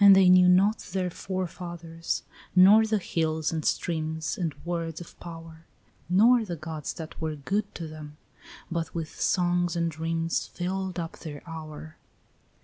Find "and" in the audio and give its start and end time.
0.00-0.16, 3.52-3.64, 4.36-4.56, 9.76-9.88